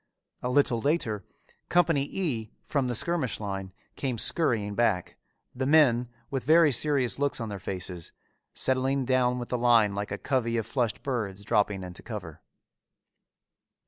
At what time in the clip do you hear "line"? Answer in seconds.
3.39-3.71, 9.59-9.93